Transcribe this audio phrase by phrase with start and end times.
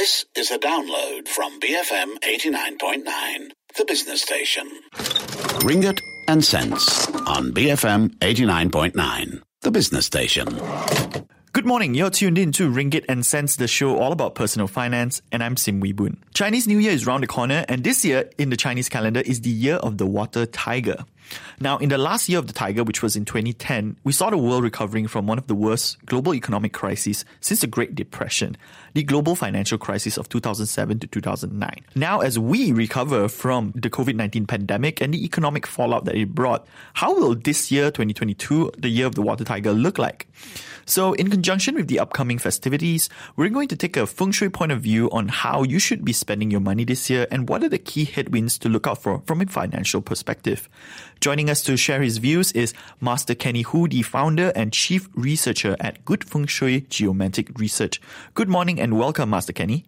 [0.00, 4.66] This is a download from BFM 89.9, the business station.
[5.60, 10.48] Ringgit and cents on BFM 89.9, the business station.
[11.60, 11.92] Good morning.
[11.92, 15.58] You're tuned in to Ringgit and Sense, the show all about personal finance, and I'm
[15.58, 16.16] Sim Wee Boon.
[16.32, 19.42] Chinese New Year is round the corner, and this year in the Chinese calendar is
[19.42, 21.04] the year of the water tiger.
[21.60, 24.38] Now, in the last year of the tiger, which was in 2010, we saw the
[24.38, 28.56] world recovering from one of the worst global economic crises since the Great Depression,
[28.94, 31.84] the global financial crisis of 2007 to 2009.
[31.94, 36.66] Now, as we recover from the COVID-19 pandemic and the economic fallout that it brought,
[36.94, 40.26] how will this year, 2022, the year of the water tiger, look like?
[40.90, 44.72] So, in conjunction with the upcoming festivities, we're going to take a feng shui point
[44.72, 47.68] of view on how you should be spending your money this year and what are
[47.68, 50.68] the key headwinds to look out for from a financial perspective.
[51.20, 55.76] Joining us to share his views is Master Kenny Hu, the founder and chief researcher
[55.78, 58.00] at Good Feng Shui Geomantic Research.
[58.34, 59.84] Good morning and welcome, Master Kenny.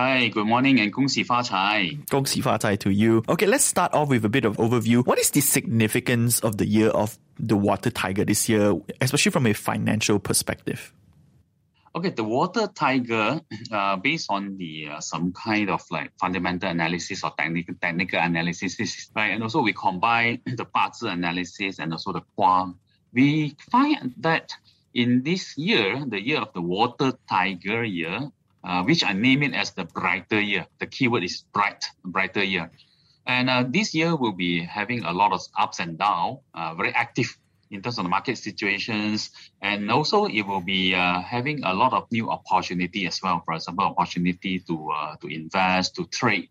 [0.00, 1.88] Hi, good morning and 恭喜发财.
[2.10, 3.22] 恭喜发财 to you.
[3.22, 5.02] Okay, let's start off with a bit of overview.
[5.02, 9.46] What is the significance of the year of the water tiger this year, especially from
[9.46, 10.92] a financial perspective?
[11.96, 13.40] Okay, the water tiger,
[13.72, 18.76] uh, based on the uh, some kind of like fundamental analysis or technical technical analysis,
[19.16, 19.32] right?
[19.32, 22.76] And also we combine the parts analysis and also the quant.
[23.14, 24.52] We find that
[24.92, 28.28] in this year, the year of the water tiger year,
[28.63, 30.67] uh, which I name it as the brighter year.
[30.79, 32.71] The keyword is bright, brighter year.
[33.25, 36.91] And uh, this year will be having a lot of ups and downs, uh, very
[36.91, 37.37] active
[37.69, 39.31] in terms of the market situations.
[39.61, 43.41] And also it will be uh, having a lot of new opportunity as well.
[43.45, 46.49] For example, opportunity to uh, to invest, to trade.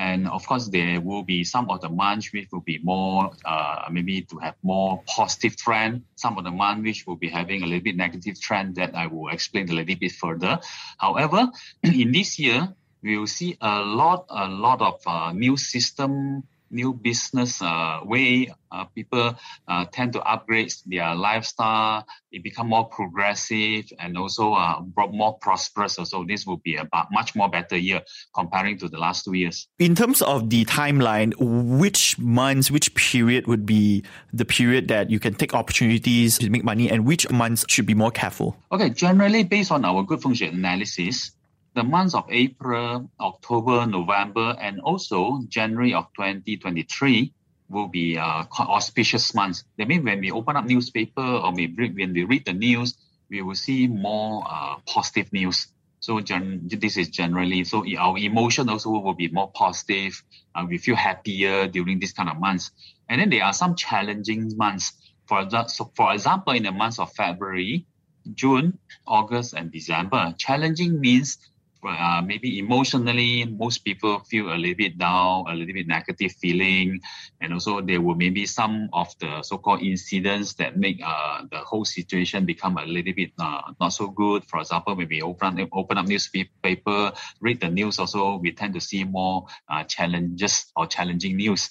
[0.00, 3.84] And of course, there will be some of the months which will be more, uh,
[3.92, 6.04] maybe to have more positive trend.
[6.16, 9.08] Some of the months which will be having a little bit negative trend that I
[9.08, 10.58] will explain a little bit further.
[10.96, 11.50] However,
[11.82, 16.92] in this year, we will see a lot, a lot of uh, new system new
[16.92, 18.52] business uh, way.
[18.72, 19.34] Uh, people
[19.66, 22.06] uh, tend to upgrade their lifestyle.
[22.30, 25.98] It become more progressive and also uh, more prosperous.
[26.04, 29.66] So this will be a much more better year comparing to the last two years.
[29.80, 35.18] In terms of the timeline, which months, which period would be the period that you
[35.18, 38.56] can take opportunities to make money, and which months should be more careful?
[38.70, 41.32] Okay, generally based on our good feng shui analysis,
[41.80, 47.32] the months of April, October, November, and also January of 2023
[47.70, 49.64] will be uh, auspicious months.
[49.78, 52.98] That means when we open up newspaper or maybe when we read the news,
[53.30, 55.68] we will see more uh, positive news.
[56.00, 60.22] So gen- this is generally so our emotion also will be more positive.
[60.54, 62.72] Uh, we feel happier during this kind of months.
[63.08, 64.92] And then there are some challenging months.
[65.26, 67.86] For so for example, in the months of February,
[68.34, 71.38] June, August, and December, challenging means
[71.84, 77.00] uh, maybe emotionally, most people feel a little bit down, a little bit negative feeling,
[77.40, 81.84] and also there will maybe some of the so-called incidents that make uh, the whole
[81.84, 84.44] situation become a little bit uh, not so good.
[84.44, 87.98] For example, maybe open open up newspaper, read the news.
[87.98, 91.70] Also, we tend to see more uh, challenges or challenging news.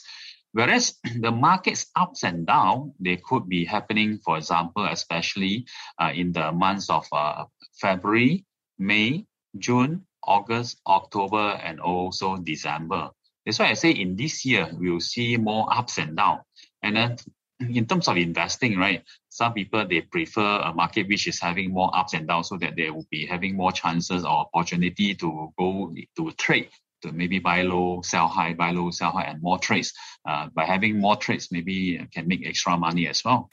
[0.52, 5.66] Whereas the markets ups and down, they could be happening, for example, especially
[6.00, 7.46] uh, in the months of uh,
[7.80, 8.46] February,
[8.78, 9.26] May,
[9.58, 13.10] June, August, October, and also December.
[13.46, 16.42] That's why I say in this year, we'll see more ups and downs.
[16.84, 17.18] And then
[17.60, 21.96] in terms of investing, right, some people, they prefer a market which is having more
[21.96, 25.94] ups and downs so that they will be having more chances or opportunity to go
[26.18, 26.70] to trade
[27.02, 29.94] to maybe buy low, sell high, buy low, sell high, and more trades.
[30.28, 33.50] Uh, by having more trades, maybe can make extra money as well.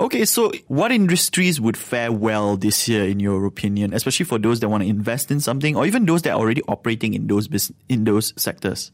[0.00, 4.60] Okay, so what industries would fare well this year, in your opinion, especially for those
[4.60, 7.48] that want to invest in something, or even those that are already operating in those
[7.48, 8.92] bus- in those sectors?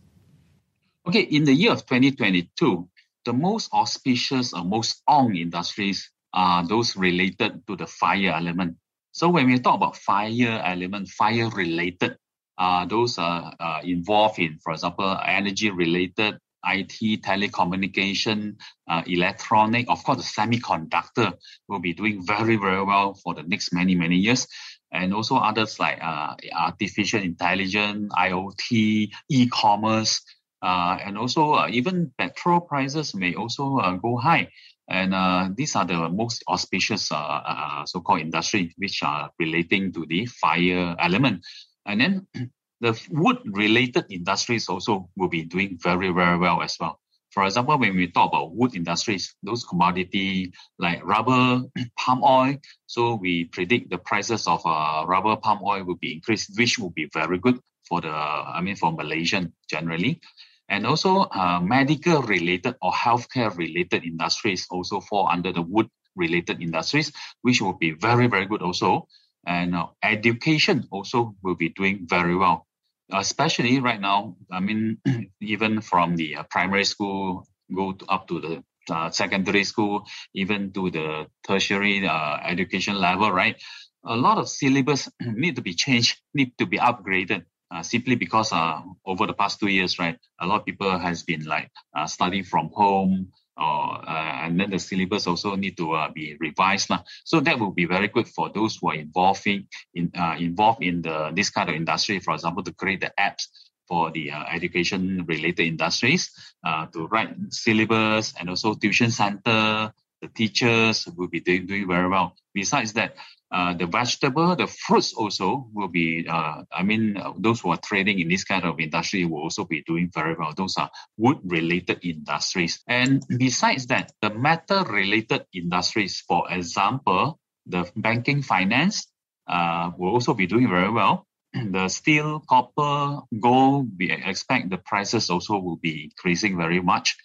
[1.06, 2.88] Okay, in the year of 2022,
[3.24, 8.76] the most auspicious or most on industries are those related to the fire element.
[9.12, 12.16] So when we talk about fire element, fire related
[12.58, 18.56] uh, those are uh, involved in, for example, energy related, IT, telecommunication,
[18.88, 21.34] uh, electronic, of course, the semiconductor
[21.68, 24.46] will be doing very, very well for the next many, many years.
[24.92, 30.22] And also others like uh, artificial intelligence, IoT, e-commerce,
[30.62, 34.48] uh, and also uh, even petrol prices may also uh, go high.
[34.88, 40.06] And uh, these are the most auspicious uh, uh, so-called industry which are relating to
[40.06, 41.44] the fire element.
[41.86, 42.26] And then
[42.80, 47.00] the wood related industries also will be doing very, very well as well.
[47.30, 51.62] For example, when we talk about wood industries, those commodity like rubber,
[51.98, 56.56] palm oil, so we predict the prices of uh, rubber, palm oil will be increased,
[56.56, 57.58] which will be very good
[57.88, 60.20] for the, I mean, for Malaysian generally.
[60.68, 66.62] And also uh, medical related or healthcare related industries also fall under the wood related
[66.62, 69.08] industries, which will be very, very good also.
[69.46, 72.66] And uh, education also will be doing very well
[73.12, 74.98] especially right now, I mean,
[75.40, 78.64] even from the uh, primary school go to, up to the
[78.94, 80.04] uh, secondary school,
[80.34, 83.60] even to the tertiary uh, education level, right?
[84.04, 87.44] A lot of syllabus need to be changed, need to be upgraded.
[87.70, 91.24] Uh, simply because uh, over the past two years, right, a lot of people has
[91.24, 95.92] been like uh, studying from home, or uh, and then the syllabus also need to
[95.92, 97.02] uh, be revised lah.
[97.24, 101.02] So that will be very good for those who are involving in uh, involved in
[101.02, 102.18] the this kind of industry.
[102.18, 103.46] For example, to create the apps
[103.86, 106.32] for the uh, education related industries,
[106.64, 109.92] uh, to write syllabus and also tuition center.
[110.22, 112.34] The teachers will be doing, doing very well.
[112.54, 113.16] Besides that,
[113.52, 117.76] uh, the vegetable, the fruits also will be, uh, I mean, uh, those who are
[117.76, 120.52] trading in this kind of industry will also be doing very well.
[120.56, 122.82] Those are wood related industries.
[122.88, 129.06] And besides that, the metal related industries, for example, the banking finance
[129.46, 131.26] uh, will also be doing very well.
[131.54, 137.16] The steel, copper, gold, we expect the prices also will be increasing very much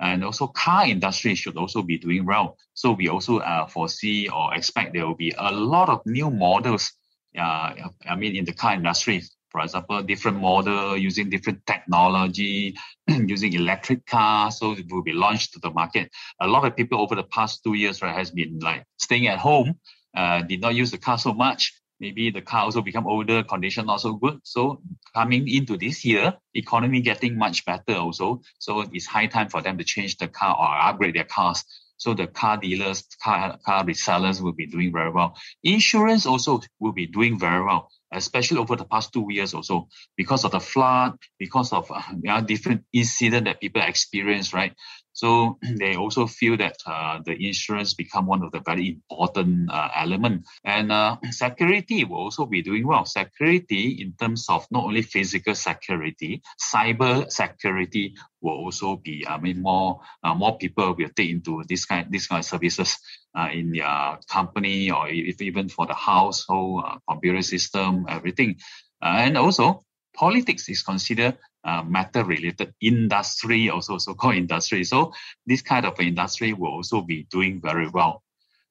[0.00, 2.56] and also car industry should also be doing well.
[2.74, 6.92] So we also uh, foresee or expect there will be a lot of new models.
[7.36, 7.74] Uh,
[8.08, 12.76] I mean, in the car industry, for example, different model using different technology,
[13.08, 14.58] using electric cars.
[14.58, 16.10] So it will be launched to the market.
[16.40, 19.38] A lot of people over the past two years right, has been like staying at
[19.38, 19.78] home,
[20.16, 23.86] uh, did not use the car so much maybe the car also become older, condition
[23.86, 24.40] not so good.
[24.44, 24.80] So
[25.14, 28.40] coming into this year, economy getting much better also.
[28.58, 31.64] So it's high time for them to change the car or upgrade their cars.
[31.98, 35.36] So the car dealers, car, car resellers will be doing very well.
[35.64, 40.44] Insurance also will be doing very well, especially over the past two years also, because
[40.44, 44.74] of the flood, because of uh, different incident that people experience, right?
[45.18, 49.88] So they also feel that uh, the insurance become one of the very important uh,
[49.96, 50.46] element.
[50.62, 53.04] And uh, security will also be doing well.
[53.04, 56.40] Security in terms of not only physical security,
[56.72, 59.26] cyber security will also be.
[59.26, 62.96] I mean, more uh, more people will take into this kind this kind of services
[63.34, 68.56] uh, in their company or if even for the household uh, computer system, everything.
[69.02, 69.82] and also
[70.14, 71.38] politics is considered
[71.68, 74.84] uh, matter related industry, also so called industry.
[74.84, 75.12] So
[75.46, 78.22] this kind of industry will also be doing very well.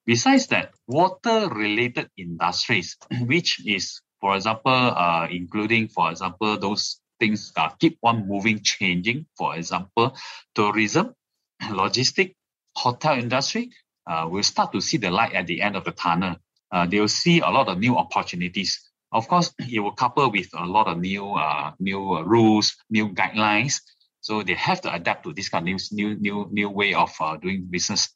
[0.06, 7.52] Besides that, water related industries, which is, for example, uh, including, for example, those things
[7.56, 9.26] that keep on moving, changing.
[9.38, 10.16] For example,
[10.56, 11.14] tourism,
[11.62, 12.36] logistic,
[12.76, 13.70] hotel industry,
[14.08, 16.38] uh, will start to see the light at the end of the tunnel.
[16.72, 18.87] Uh, they will see a lot of new opportunities.
[19.12, 23.10] Of course, it will couple with a lot of new uh, new uh, rules, new
[23.10, 23.82] guidelines.
[24.22, 27.38] So they have to adapt to this kind of new new new, way of uh,
[27.38, 28.10] doing business.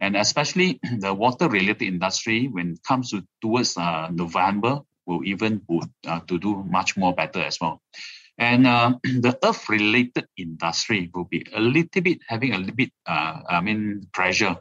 [0.00, 5.60] And especially the water related industry, when it comes to towards uh, November, will even
[6.06, 7.82] uh, to do much more better as well.
[8.38, 12.92] And uh, the earth related industry will be a little bit having a little bit,
[13.06, 14.56] uh, I mean, pressure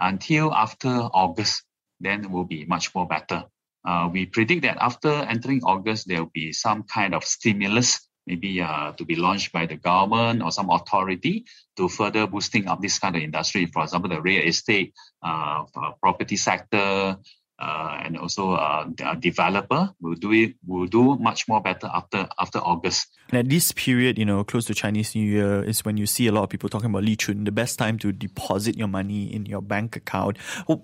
[0.00, 1.62] until after August,
[2.00, 3.44] then will be much more better.
[3.84, 8.60] Uh, we predict that after entering August, there will be some kind of stimulus, maybe
[8.60, 11.44] uh, to be launched by the government or some authority
[11.76, 13.66] to further boosting up this kind of industry.
[13.66, 15.64] For example, the real estate, uh,
[16.00, 17.16] property sector,
[17.60, 22.26] uh, and also uh, a developer will do it will do much more better after
[22.38, 23.08] after August.
[23.28, 26.26] And at this period, you know, close to Chinese New Year is when you see
[26.26, 29.32] a lot of people talking about Li Chun, the best time to deposit your money
[29.32, 30.38] in your bank account.
[30.68, 30.82] Oh,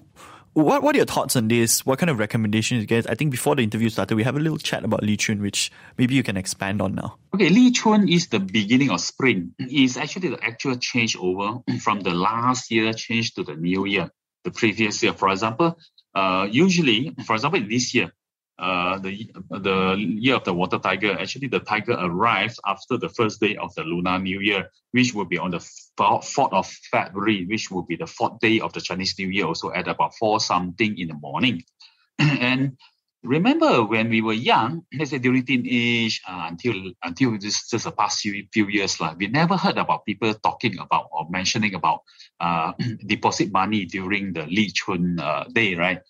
[0.57, 1.85] what What are your thoughts on this?
[1.85, 3.11] What kind of recommendations you get?
[3.11, 5.71] I think before the interview started, we have a little chat about Li Chun, which
[5.99, 7.19] maybe you can expand on now.
[7.35, 9.53] Okay, Li Chun is the beginning of spring.
[9.59, 14.11] It's actually the actual changeover from the last year change to the new year,
[14.45, 15.13] the previous year.
[15.13, 15.79] For example,
[16.15, 18.13] uh, usually, for example, this year,
[18.59, 21.13] uh, the the year of the water tiger.
[21.13, 25.27] Actually, the tiger arrives after the first day of the Lunar New Year, which will
[25.27, 25.61] be on the
[25.97, 29.73] fourth of February, which will be the fourth day of the Chinese New Year, also
[29.73, 31.65] at about four something in the morning.
[32.19, 32.79] and
[33.23, 37.93] remember when we were young, let's say during teenage uh, until until this just the
[37.93, 42.01] past few, few years, like, we never heard about people talking about or mentioning about
[42.41, 42.73] uh,
[43.07, 46.01] deposit money during the Li Chun uh, day, right?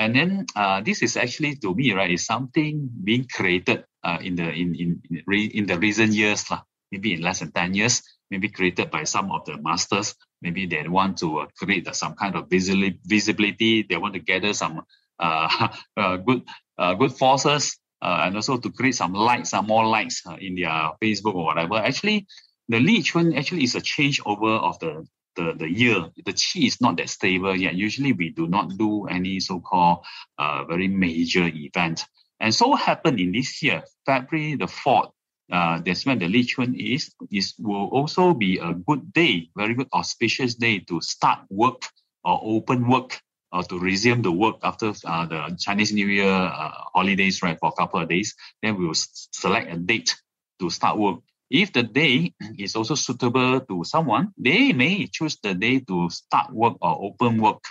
[0.00, 4.34] And then uh, this is actually to me, right, is something being created uh, in
[4.34, 6.64] the in in in, re, in the recent years, lah.
[6.90, 8.00] maybe in less than 10 years,
[8.32, 10.16] maybe created by some of the masters.
[10.40, 13.84] Maybe they want to uh, create some kind of visibility.
[13.84, 14.88] They want to gather some
[15.20, 15.68] uh,
[16.00, 20.24] uh, good uh, good forces uh, and also to create some likes, some more likes
[20.40, 21.76] in their Facebook or whatever.
[21.76, 22.26] Actually,
[22.72, 25.04] the Li Chun actually is a changeover of the
[25.36, 26.06] the, the year.
[26.24, 27.74] The qi is not that stable yet.
[27.74, 30.04] Usually we do not do any so-called
[30.38, 32.04] uh, very major event.
[32.40, 35.12] And so what happened in this year, February the 4th,
[35.52, 39.74] uh, that's when the Li Chun is, is will also be a good day, very
[39.74, 41.82] good auspicious day to start work
[42.24, 43.20] or open work
[43.52, 47.70] or to resume the work after uh, the Chinese New Year uh, holidays, right, for
[47.70, 48.34] a couple of days.
[48.62, 50.14] Then we will select a date
[50.60, 51.18] to start work.
[51.50, 56.52] If the day is also suitable to someone, they may choose the day to start
[56.54, 57.64] work or open work.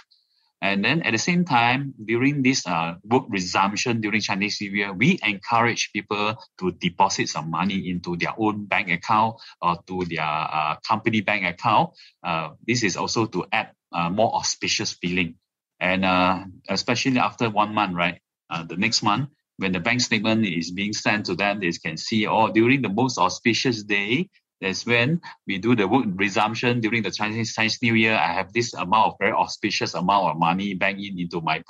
[0.62, 4.92] And then at the same time, during this uh, work resumption during Chinese New Year,
[4.92, 10.28] we encourage people to deposit some money into their own bank account or to their
[10.28, 11.92] uh, company bank account.
[12.22, 15.36] Uh, this is also to add uh, more auspicious feeling.
[15.80, 18.20] And uh, especially after one month, right?
[18.50, 19.30] Uh, the next month,
[19.60, 22.90] when the bank statement is being sent to them, they can see, oh, during the
[22.90, 24.30] most auspicious day,
[24.62, 28.16] that's when we do the work resumption during the Chinese, Chinese New Year.
[28.16, 31.62] I have this amount of very auspicious amount of money bank in into my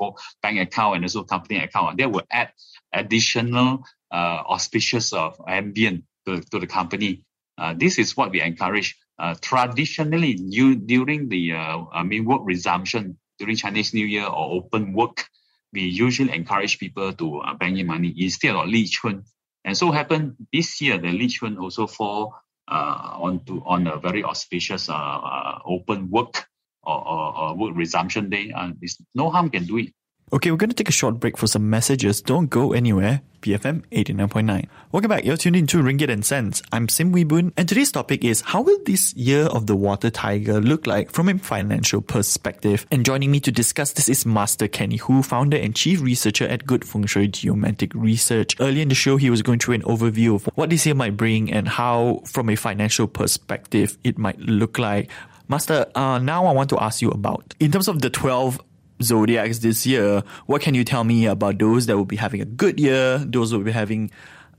[0.42, 1.98] bank account and also company account.
[1.98, 2.52] That will add
[2.94, 7.24] additional uh, auspicious of ambient to, to the company.
[7.58, 8.98] Uh, this is what we encourage.
[9.20, 14.56] Uh, traditionally, you, during the uh, I mean work resumption during Chinese New Year or
[14.56, 15.28] open work,
[15.74, 19.24] we usually encourage people to uh, bank in money instead of Li Chun.
[19.66, 22.36] And so happened this year, the Li Chun also fall
[22.68, 26.46] uh, on to on a very auspicious uh, uh, open work
[26.84, 28.52] or, or, or, work resumption day.
[28.56, 28.72] Uh,
[29.16, 29.94] no harm can do it.
[30.32, 32.22] Okay, we're going to take a short break for some messages.
[32.22, 33.22] Don't go anywhere.
[33.42, 34.68] BFM 89.9.
[34.92, 35.26] Welcome back.
[35.26, 36.62] You're tuned in to Ringgit and Cents.
[36.72, 40.12] I'm Sim Wee Boon, and today's topic is how will this year of the water
[40.12, 42.86] tiger look like from a financial perspective?
[42.92, 46.68] And joining me to discuss this is Master Kenny Hu, founder and chief researcher at
[46.68, 48.56] Good Feng Shui Geomantic Research.
[48.60, 51.18] Earlier in the show, he was going through an overview of what this year might
[51.18, 55.10] bring and how, from a financial perspective, it might look like.
[55.48, 58.62] Master, uh, now I want to ask you about, in terms of the 12
[59.03, 62.45] zodiacs this year, what can you tell me about those that will be having a
[62.45, 64.11] good year, those will be having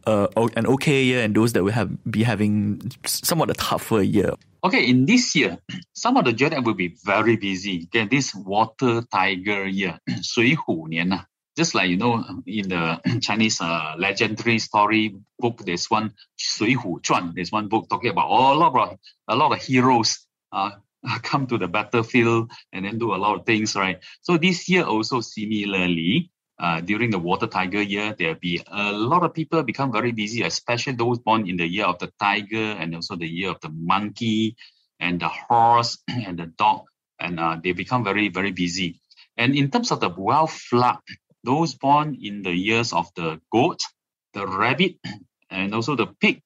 [0.05, 4.33] uh, an okay year, and those that will have be having somewhat a tougher year?
[4.63, 5.57] Okay, in this year,
[5.93, 7.87] some of the zodiac will be very busy.
[7.87, 11.25] Okay, this water tiger year, 水虎年啊.
[11.55, 17.33] Just like you know, in the Chinese uh, legendary story book, there's one 水浒传.
[17.33, 18.97] There's one book talking about oh, a lot of
[19.29, 20.25] a lot of heroes.
[20.51, 20.71] Uh,
[21.22, 24.00] come to the battlefield and then do a lot of things, right?
[24.22, 29.24] So this year also similarly, uh, during the water tiger year, there'll be a lot
[29.24, 32.94] of people become very busy, especially those born in the year of the tiger and
[32.94, 34.56] also the year of the monkey
[35.00, 36.84] and the horse and the dog,
[37.18, 39.00] and uh, they become very, very busy.
[39.38, 41.02] And in terms of the wealth luck,
[41.44, 43.80] those born in the years of the goat,
[44.34, 44.96] the rabbit,
[45.50, 46.42] and also the pig,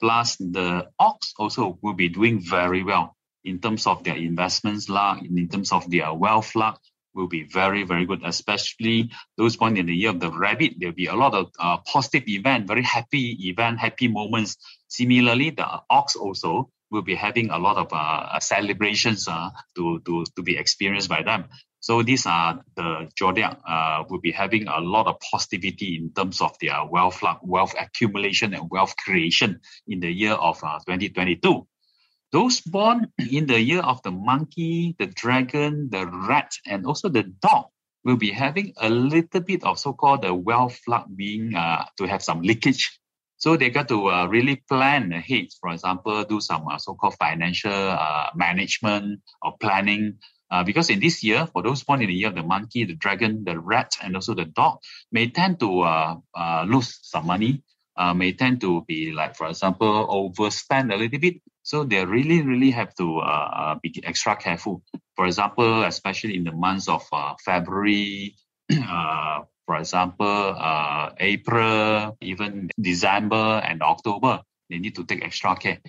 [0.00, 3.15] plus the ox also will be doing very well
[3.46, 6.80] in terms of their investments luck, in terms of their wealth luck,
[7.14, 10.74] will be very, very good, especially those born in the year of the rabbit.
[10.78, 14.58] There'll be a lot of uh, positive event, very happy event, happy moments.
[14.88, 20.24] Similarly, the ox also will be having a lot of uh, celebrations uh, to, to,
[20.36, 21.46] to be experienced by them.
[21.80, 26.40] So these are the zodiac uh, will be having a lot of positivity in terms
[26.40, 31.66] of their wealth wealth accumulation and wealth creation in the year of uh, 2022.
[32.36, 37.22] Those born in the year of the monkey, the dragon, the rat, and also the
[37.22, 37.72] dog
[38.04, 42.22] will be having a little bit of so-called the wealth luck being uh, to have
[42.22, 43.00] some leakage.
[43.38, 45.46] So they got to uh, really plan ahead.
[45.62, 50.18] For example, do some uh, so-called financial uh, management or planning.
[50.50, 52.96] Uh, because in this year, for those born in the year of the monkey, the
[52.96, 54.76] dragon, the rat, and also the dog,
[55.10, 56.16] may tend to uh,
[56.68, 57.62] lose some money
[58.14, 61.40] may tend to be like, for example, overspend a little bit.
[61.66, 64.84] So they really, really have to uh, uh, be extra careful.
[65.16, 68.36] For example, especially in the months of uh, February,
[68.70, 75.80] uh, for example, uh, April, even December and October, they need to take extra care.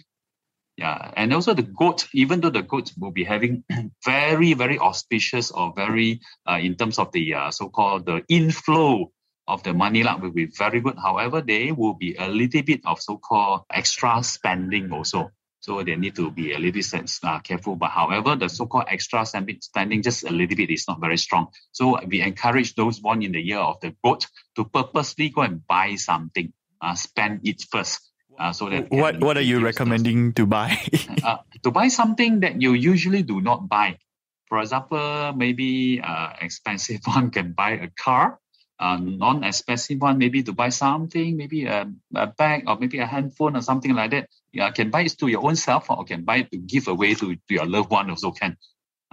[0.78, 3.64] Yeah, and also the goat, even though the goats will be having
[4.04, 9.12] very, very auspicious or very, uh, in terms of the so-called the inflow
[9.48, 10.98] of the money luck will be very good.
[10.98, 15.30] However, there will be a little bit of so-called extra spending also.
[15.60, 17.76] So they need to be a little bit uh, careful.
[17.76, 21.48] But however, the so-called extra spending just a little bit is not very strong.
[21.72, 25.66] So we encourage those born in the year of the goat to purposely go and
[25.66, 28.02] buy something, uh, spend it first.
[28.40, 30.78] Uh, so that what what are you recommending to buy?
[31.24, 33.98] uh, to buy something that you usually do not buy.
[34.46, 38.40] For example, maybe uh, expensive one can buy a car.
[38.80, 43.58] Uh, non-expensive one maybe to buy something, maybe a, a bag or maybe a handphone
[43.58, 44.30] or something like that.
[44.58, 47.14] Yeah, can buy it to your own self or can buy it to give away
[47.14, 48.58] to, to your loved one also can.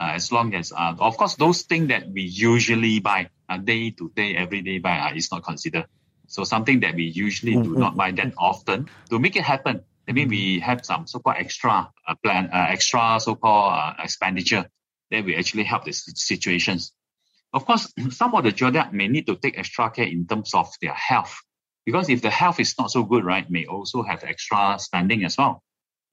[0.00, 3.90] Uh, as long as, uh, of course, those things that we usually buy, uh, day
[3.90, 5.84] to day, everyday buy, uh, is not considered.
[6.28, 9.82] So something that we usually do not buy that often to make it happen.
[10.08, 14.70] I mean, we have some so-called extra uh, plan, uh, extra so-called uh, expenditure
[15.10, 16.92] that will actually help the situations.
[17.52, 20.72] Of course, some of the children may need to take extra care in terms of
[20.80, 21.36] their health,
[21.84, 25.36] because if the health is not so good, right, may also have extra spending as
[25.36, 25.62] well,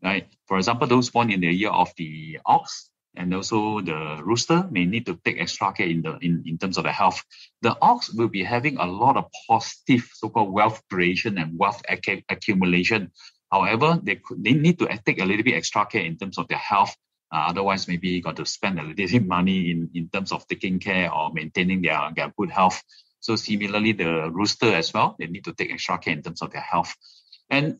[0.03, 0.27] right?
[0.47, 4.85] For example, those born in the year of the ox and also the rooster may
[4.85, 7.23] need to take extra care in the in, in terms of the health.
[7.61, 12.23] The ox will be having a lot of positive so-called wealth creation and wealth ac-
[12.29, 13.11] accumulation.
[13.51, 16.47] However, they could they need to take a little bit extra care in terms of
[16.47, 16.95] their health.
[17.33, 20.79] Uh, otherwise, maybe got to spend a little bit money in, in terms of taking
[20.79, 22.81] care or maintaining their, their good health.
[23.21, 26.51] So similarly, the rooster as well, they need to take extra care in terms of
[26.51, 26.93] their health.
[27.49, 27.77] And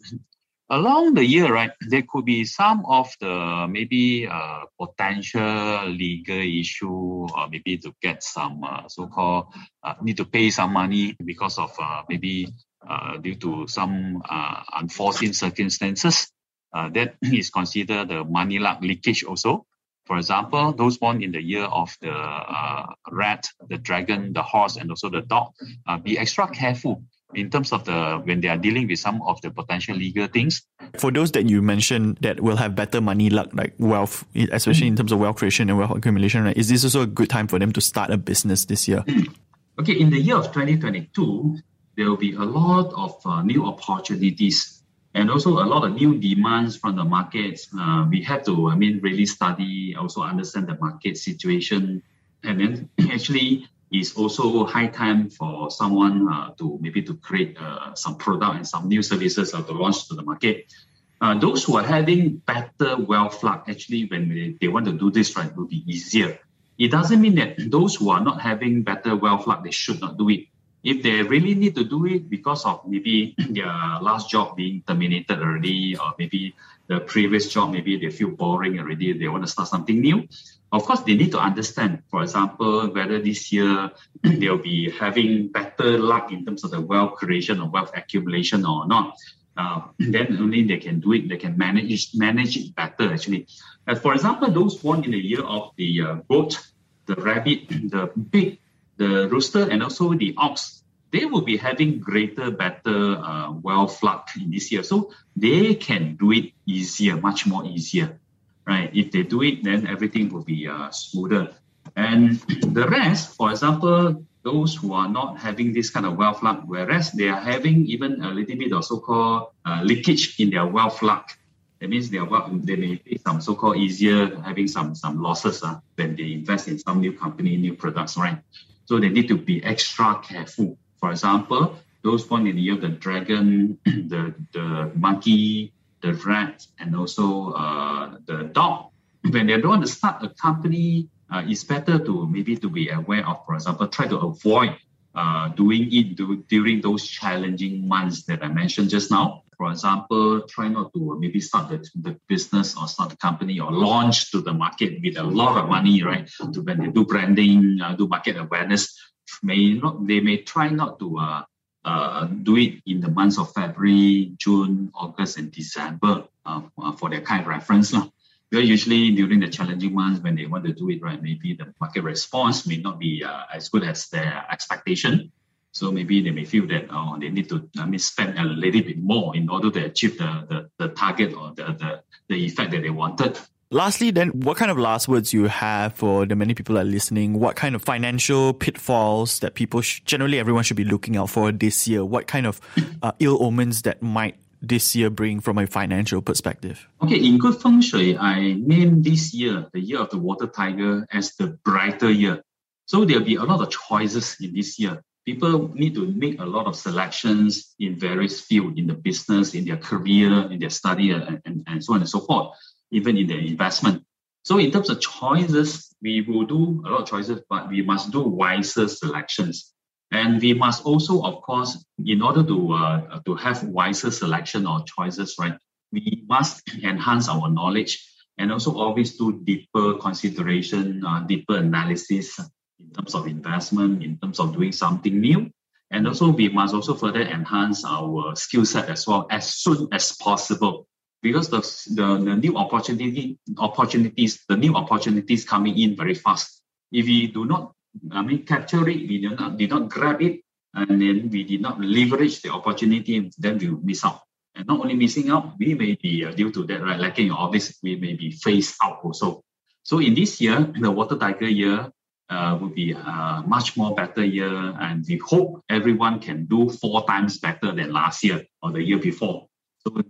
[0.69, 7.27] along the year, right, there could be some of the maybe uh, potential legal issue,
[7.27, 9.47] or maybe to get some uh, so-called
[9.83, 12.47] uh, need to pay some money because of uh, maybe
[12.87, 16.31] uh, due to some uh, unforeseen circumstances.
[16.71, 19.65] that is considered the money leakage also.
[20.11, 24.75] For example, those born in the year of the uh, rat, the dragon, the horse,
[24.75, 25.53] and also the dog,
[25.87, 29.39] uh, be extra careful in terms of the when they are dealing with some of
[29.39, 30.63] the potential legal things.
[30.97, 34.97] For those that you mentioned that will have better money luck, like wealth, especially in
[34.97, 36.57] terms of wealth creation and wealth accumulation, right?
[36.57, 39.05] Is this also a good time for them to start a business this year?
[39.07, 39.31] Hmm.
[39.79, 41.57] Okay, in the year of 2022,
[41.95, 44.80] there will be a lot of uh, new opportunities
[45.13, 47.67] and also a lot of new demands from the markets.
[47.77, 52.01] Uh, we have to, I mean, really study, also understand the market situation,
[52.43, 57.93] and then actually it's also high time for someone uh, to maybe to create uh,
[57.93, 60.73] some product and some new services uh, to launch to the market.
[61.19, 65.11] Uh, those who are having better wealth luck, actually, when they, they want to do
[65.11, 66.39] this, right, will be easier.
[66.79, 70.17] It doesn't mean that those who are not having better wealth luck, they should not
[70.17, 70.45] do it.
[70.83, 73.65] If they really need to do it because of maybe their
[74.01, 76.55] last job being terminated already, or maybe
[76.87, 80.27] the previous job, maybe they feel boring already, they want to start something new,
[80.71, 83.91] of course, they need to understand, for example, whether this year
[84.23, 88.87] they'll be having better luck in terms of the wealth creation or wealth accumulation or
[88.87, 89.17] not.
[89.57, 93.47] Uh, then only they can do it, they can manage manage it better actually.
[93.85, 96.57] As for example, those born in the year of the uh, goat,
[97.05, 98.59] the rabbit, the pig,
[99.01, 104.29] the rooster, and also the ox, they will be having greater, better uh, wealth luck
[104.39, 104.83] in this year.
[104.83, 108.21] So they can do it easier, much more easier
[108.65, 108.89] right?
[108.93, 111.53] If they do it, then everything will be uh, smoother.
[111.95, 112.39] And
[112.77, 117.11] the rest, for example, those who are not having this kind of wealth luck, whereas
[117.11, 121.37] they are having even a little bit of so-called uh, leakage in their wealth luck.
[121.79, 125.79] That means they are they may be some so-called easier having some some losses uh,
[125.95, 128.37] when they invest in some new company, new products, right?
[128.85, 130.77] So they need to be extra careful.
[130.99, 136.95] For example, those born in the year the dragon, the the monkey, the rat, and
[136.95, 138.89] also uh, the dog.
[139.29, 142.89] When they don't want to start a company, uh, it's better to maybe to be
[142.89, 144.75] aware of, for example, try to avoid
[145.13, 149.43] uh, doing it do, during those challenging months that I mentioned just now.
[149.61, 153.71] For example, try not to maybe start the, the business or start the company or
[153.71, 156.27] launch to the market with a lot of money, right?
[156.41, 158.97] To when they do branding, uh, do market awareness,
[159.43, 161.43] may not they may try not to uh,
[161.85, 167.11] uh, do it in the months of February, June, August, and December uh, uh for
[167.11, 167.93] their kind of reference.
[167.93, 168.09] Lah.
[168.49, 171.71] Because usually during the challenging months when they want to do it, right, maybe the
[171.79, 175.31] market response may not be uh, as good as their expectation.
[175.73, 178.81] So maybe they may feel that oh, they need to I mean, spend a little
[178.81, 182.71] bit more in order to achieve the, the, the target or the, the, the effect
[182.71, 183.39] that they wanted.
[183.73, 186.83] Lastly, then, what kind of last words you have for the many people that are
[186.89, 187.39] listening?
[187.39, 191.53] What kind of financial pitfalls that people sh- generally everyone should be looking out for
[191.53, 192.03] this year?
[192.03, 192.59] What kind of
[193.01, 196.85] uh, ill omens that might this year bring from a financial perspective?
[197.01, 201.07] Okay, in good feng shui, I name this year the year of the water tiger
[201.09, 202.43] as the brighter year.
[202.87, 205.01] So there'll be a lot of choices in this year.
[205.25, 209.65] People need to make a lot of selections in various fields in the business, in
[209.65, 212.57] their career, in their study, and, and, and so on and so forth
[212.91, 214.03] even in the investment.
[214.43, 218.11] So in terms of choices, we will do a lot of choices, but we must
[218.11, 219.73] do wiser selections.
[220.11, 224.83] And we must also, of course, in order to uh, to have wiser selection or
[224.83, 225.57] choices, right?
[225.93, 228.05] We must enhance our knowledge
[228.37, 232.39] and also always do deeper consideration, uh, deeper analysis
[232.83, 235.49] in terms of investment, in terms of doing something new.
[235.91, 240.13] And also we must also further enhance our skill set as well as soon as
[240.13, 240.87] possible
[241.21, 241.61] because the,
[241.93, 246.61] the, the new opportunity opportunities, the new opportunities coming in very fast.
[246.91, 247.73] If we do not,
[248.11, 250.41] I mean, capture it, we do not, did not grab it,
[250.73, 254.21] and then we did not leverage the opportunity, then we miss out.
[254.55, 257.51] And not only missing out, we may be uh, due to that, right, lacking of
[257.51, 259.43] this, we may be phased out also.
[259.83, 261.89] So in this year, the Water Tiger year
[262.31, 267.05] uh, will be a much more better year, and we hope everyone can do four
[267.05, 269.47] times better than last year or the year before.
[269.79, 270.01] So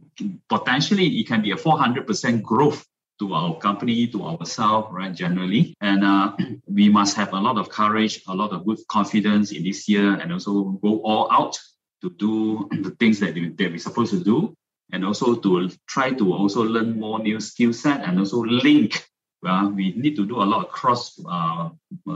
[0.49, 2.85] potentially it can be a 400% growth
[3.19, 5.75] to our company, to ourselves, right, generally.
[5.79, 6.35] And uh,
[6.67, 10.15] we must have a lot of courage, a lot of good confidence in this year,
[10.15, 11.57] and also go all out
[12.01, 14.53] to do the things that, we, that we're supposed to do.
[14.93, 19.07] And also to try to also learn more new skill set and also link.
[19.45, 21.69] Uh, we need to do a lot of cross uh,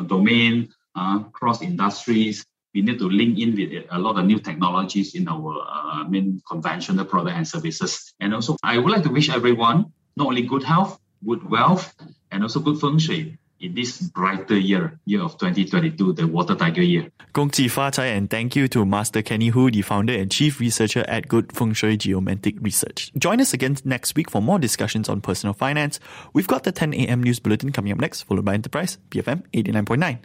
[0.07, 5.15] domain, uh, cross industries, we need to link in with a lot of new technologies
[5.15, 8.13] in our uh, main conventional product and services.
[8.19, 11.95] And also, I would like to wish everyone not only good health, good wealth,
[12.31, 16.81] and also good feng shui in this brighter year, year of 2022, the Water Tiger
[16.81, 17.11] year.
[17.33, 21.03] Gong Chi Fa and thank you to Master Kenny Hu, the founder and chief researcher
[21.07, 23.11] at Good Feng Shui Geomantic Research.
[23.17, 25.99] Join us again next week for more discussions on personal finance.
[26.33, 27.23] We've got the 10 a.m.
[27.23, 30.19] news bulletin coming up next, followed by Enterprise, BFM 89.9.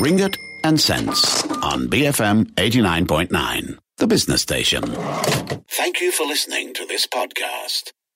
[0.00, 4.82] Ringgit and Cents on BFM 89.9, the business station.
[5.68, 7.92] Thank you for listening to this podcast.